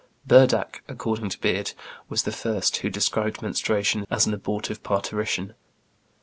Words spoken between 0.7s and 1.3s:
(according